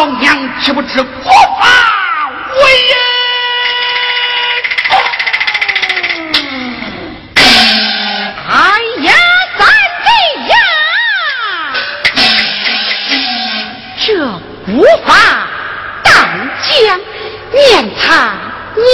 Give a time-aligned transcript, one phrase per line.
[0.00, 1.68] 嫂娘岂不知国法
[2.56, 2.96] 为人？
[14.68, 15.12] 无法
[16.02, 16.12] 当
[16.62, 16.98] 将，
[17.52, 18.32] 念他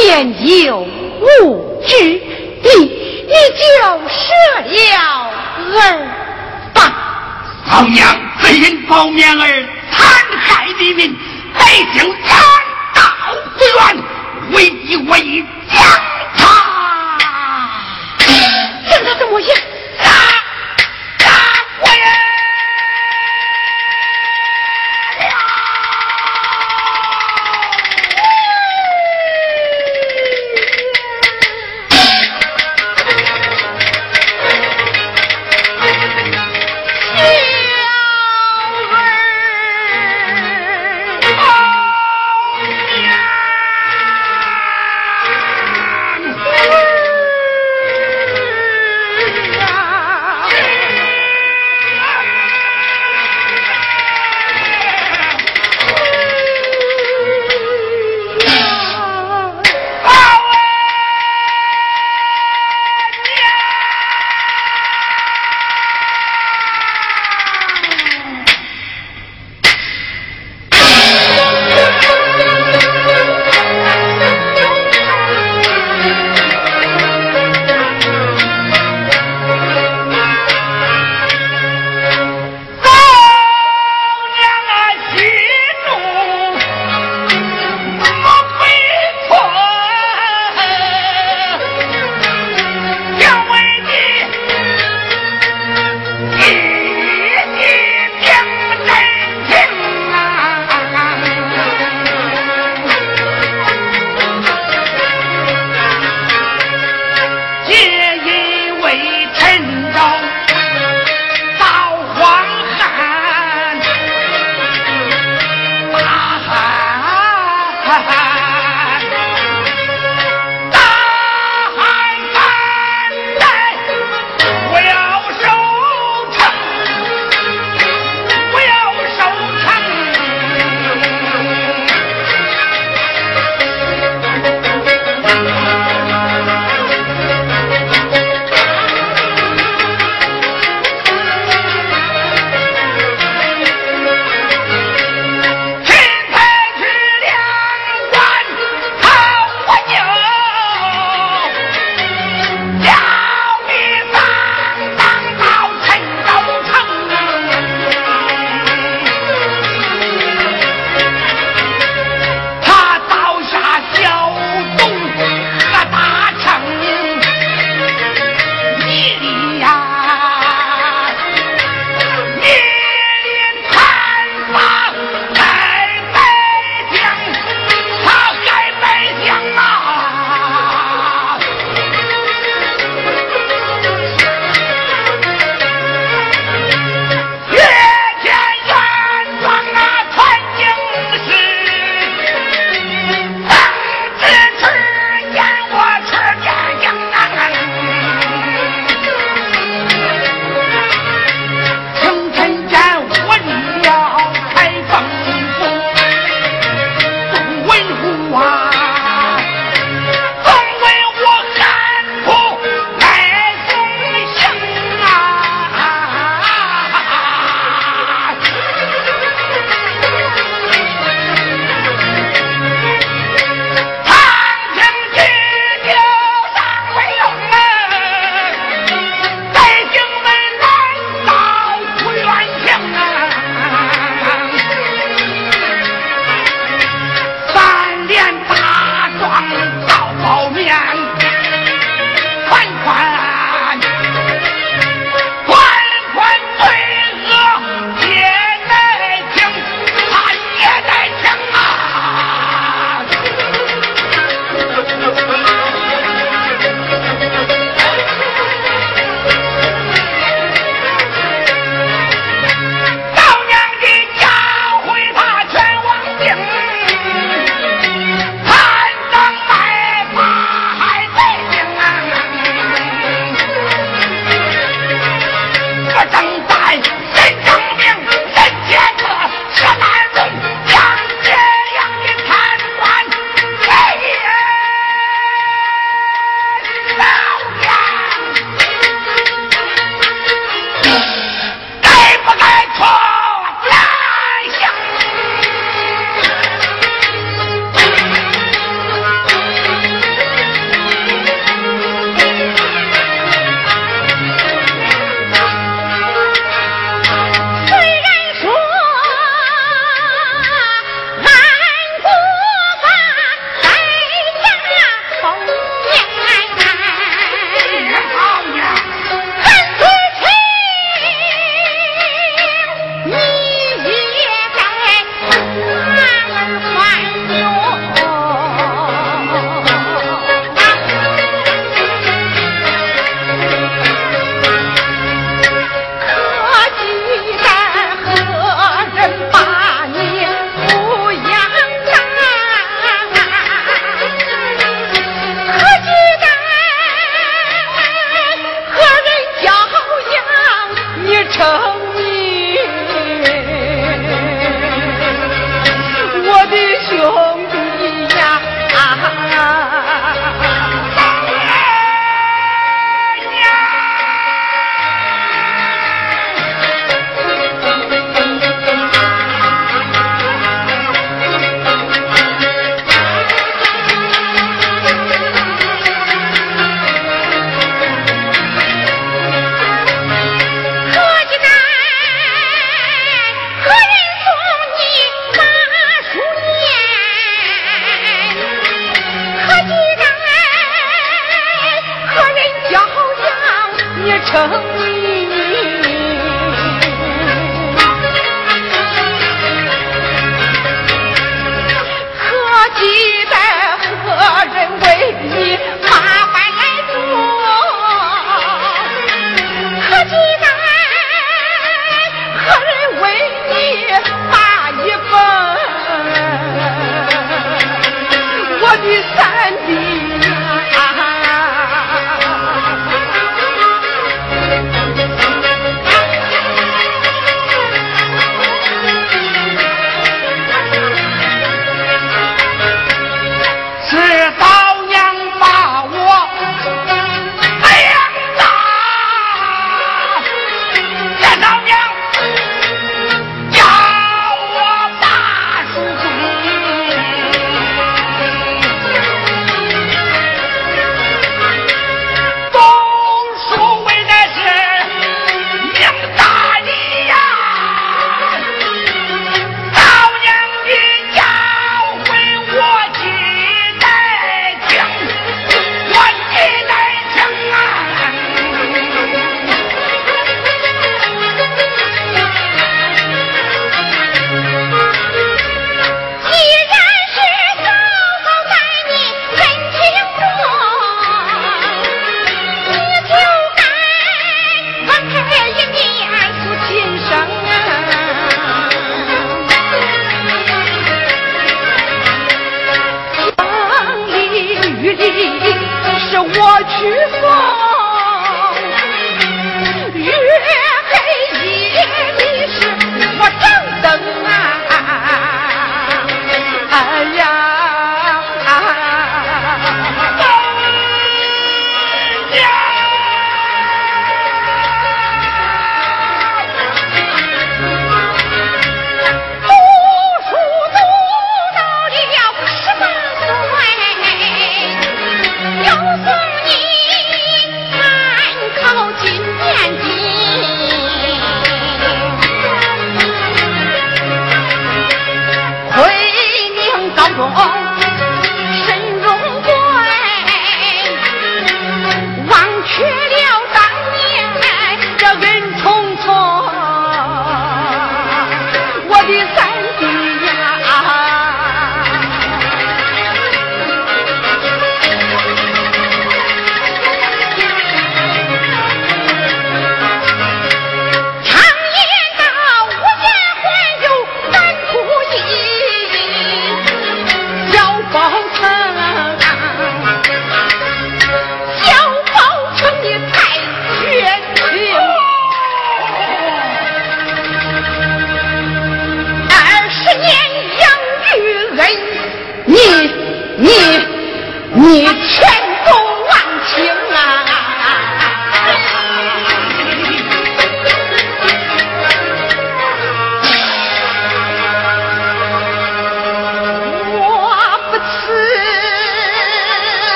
[0.00, 2.70] 年幼无知，你
[3.26, 3.64] 你就
[4.08, 4.16] 舍
[4.64, 4.74] 了
[5.82, 5.82] 儿
[6.72, 6.78] 吧。
[7.70, 8.08] 老娘
[8.40, 9.68] 只因包面儿
[10.78, 11.16] 黎民，
[11.58, 12.38] 百姓惨
[12.94, 13.00] 道
[13.56, 14.02] 不冤，
[14.52, 15.44] 为义我已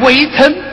[0.00, 0.69] 未曾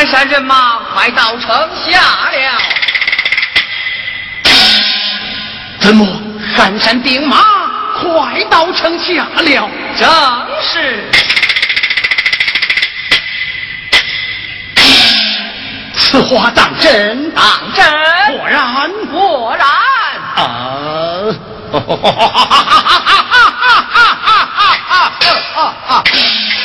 [0.00, 1.46] 汉山人马快到城
[1.84, 2.58] 下了，
[5.78, 6.06] 怎么
[6.56, 7.36] 汉山兵马
[8.00, 9.70] 快到城下了？
[9.98, 10.08] 正
[10.62, 11.04] 是，
[15.92, 17.44] 此话当真当
[17.74, 17.84] 真，
[18.38, 19.68] 果然果然。
[20.36, 20.46] 啊！
[25.84, 26.02] 哈！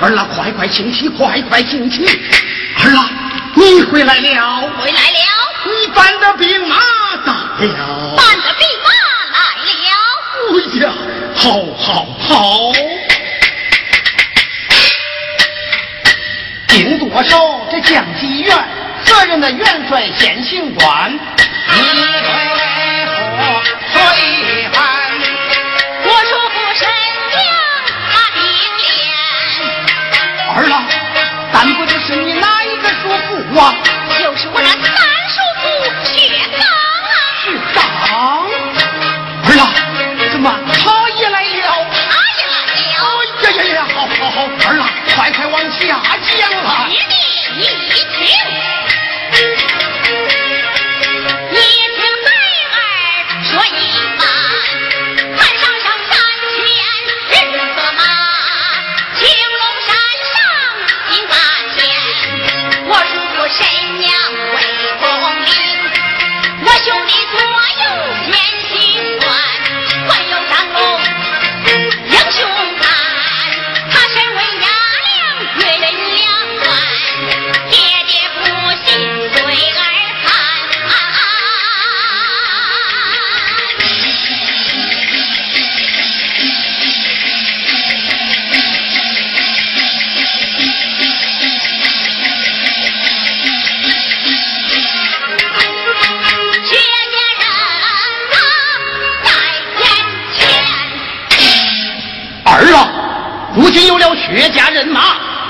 [0.00, 2.04] 儿郎快快请起，快快请起。
[2.82, 3.08] 儿郎，
[3.54, 5.18] 你回来了，回来了。
[5.64, 6.76] 你搬的兵马
[7.24, 8.88] 到了，搬的兵马
[9.32, 9.36] 来
[9.72, 9.88] 了。
[10.52, 10.92] 哎呀，
[11.34, 11.44] 好
[11.76, 12.72] 好好。
[16.68, 18.54] 兵多少，这将几员，
[19.02, 21.10] 责任的元帅先行官。
[21.12, 21.18] 你
[21.72, 23.14] 配合
[23.92, 24.68] 说一
[33.56, 33.95] 话。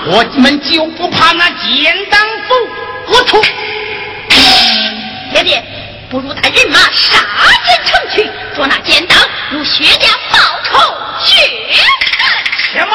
[0.09, 3.43] 我们就不怕那奸党不何处？
[5.33, 5.65] 爹爹，
[6.09, 7.19] 不如带人马杀
[7.65, 9.19] 进城去，捉那奸党，
[9.51, 10.79] 如薛家报仇
[11.25, 11.35] 雪
[11.71, 11.85] 恨。
[12.73, 12.91] 且慢，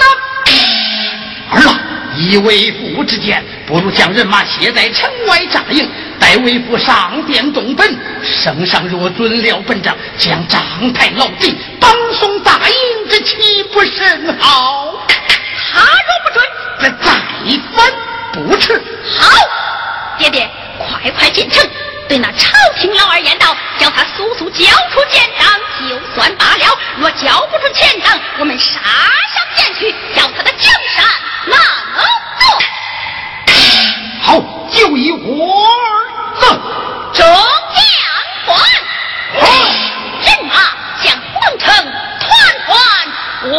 [0.00, 1.78] 那儿郎，
[2.16, 5.88] 以为父之见，不如将人马歇在城外扎营，
[6.18, 7.96] 待为父上殿动本。
[8.24, 12.74] 圣上若准了本章，将章台牢记，绑送大营，
[13.08, 15.06] 这岂不甚好？
[15.72, 16.44] 他若不准，
[16.80, 17.12] 这再
[17.74, 17.92] 翻
[18.32, 18.82] 不迟。
[19.18, 19.26] 好，
[20.18, 21.66] 爹爹，快快进城，
[22.08, 25.48] 对那朝廷老二言道，叫他速速交出奸党，
[25.88, 31.04] 就算罢了；若交不出奸党，我们杀上前去，叫他的江山
[31.46, 31.58] 难
[32.38, 32.44] 做。
[34.22, 36.46] 好，就以我儿子。
[37.14, 37.34] 众将
[38.46, 38.58] 官，
[40.22, 40.54] 人马
[41.02, 41.64] 向皇城
[42.20, 42.24] 团
[42.66, 42.70] 团
[43.50, 43.52] 围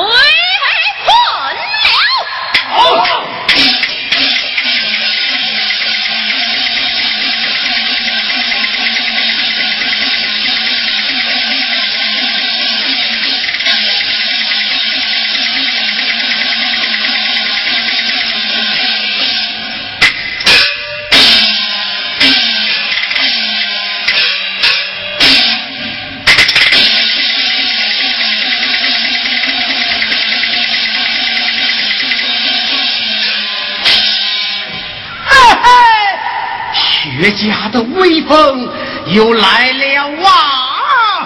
[37.23, 38.69] 岳家的威风
[39.05, 41.23] 又来了啊！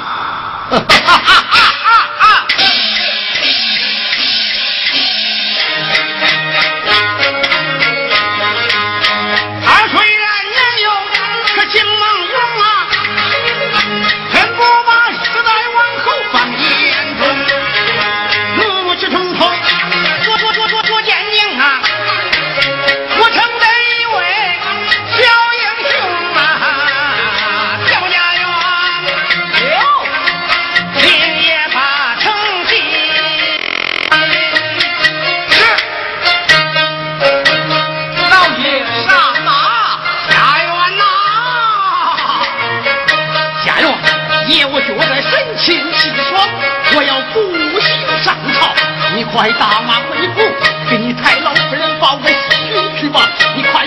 [0.69, 2.06] 哈哈哈哈哈
[49.37, 50.41] 快打马回府，
[50.89, 52.35] 给你太老夫人报个喜
[52.73, 53.21] 讯去吧，
[53.55, 53.85] 你快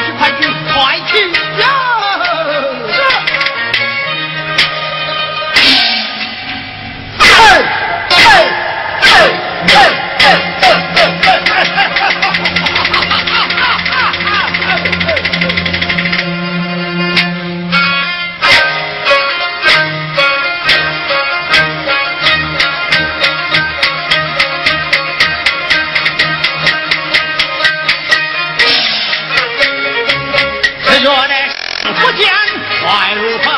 [32.90, 33.54] 快如风，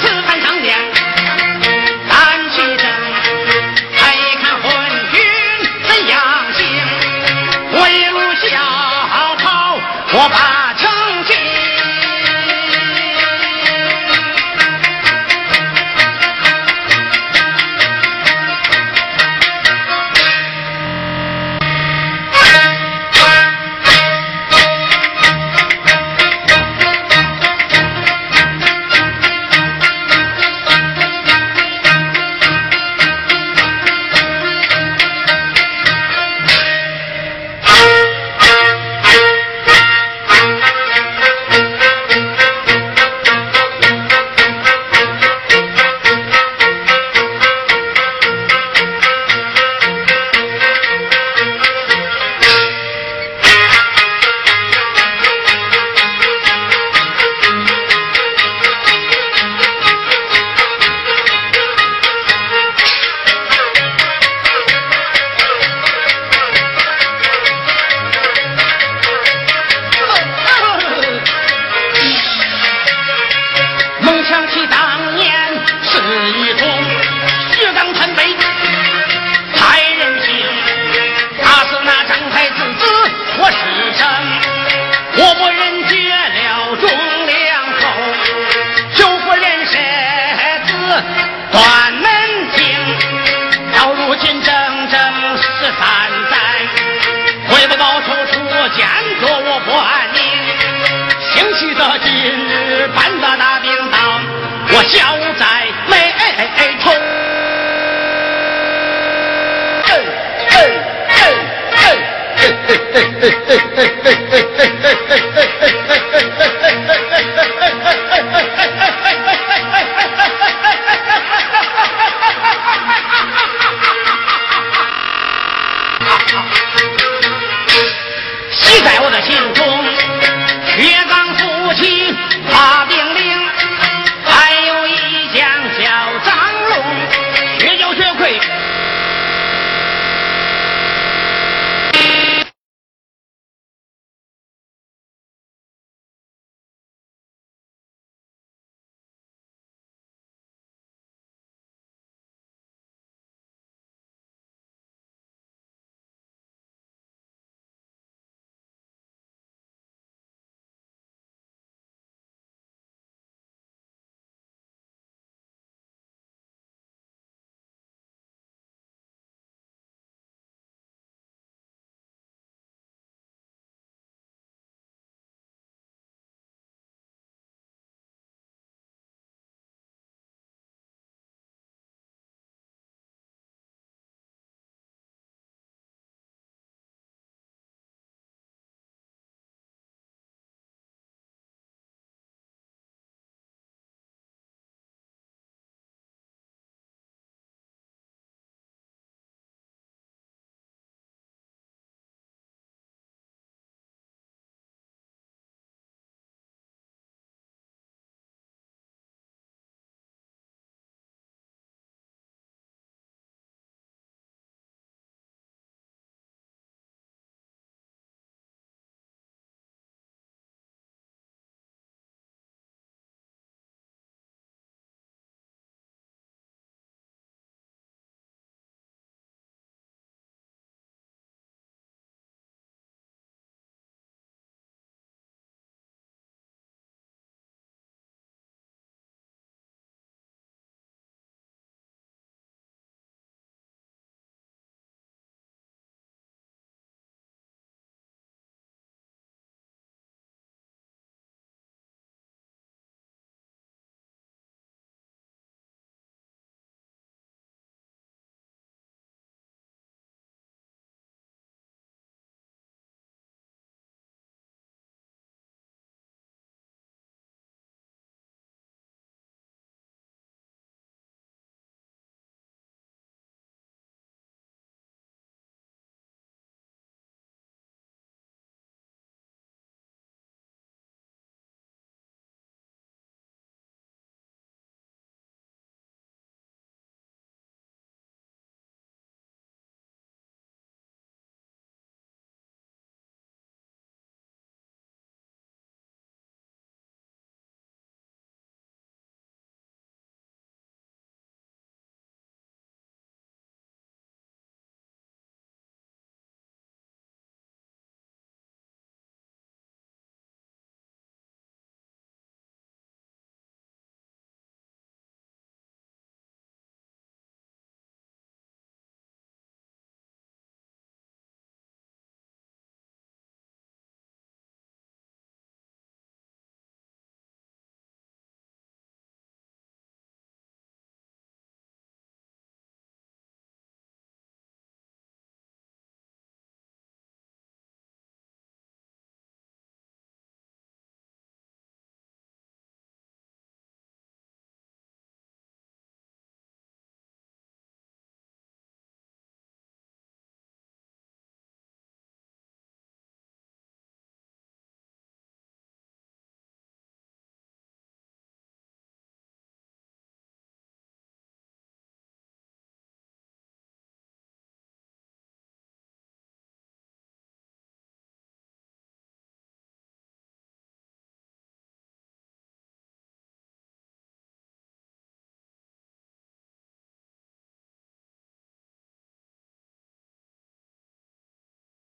[0.00, 0.78] 此番上殿，
[2.08, 2.86] 单去等，
[3.98, 4.72] 再看昏
[5.12, 5.20] 君
[5.86, 6.18] 怎样
[6.54, 6.64] 行，
[7.72, 8.46] 我一路小
[9.44, 9.78] 跑
[10.12, 10.55] 我把。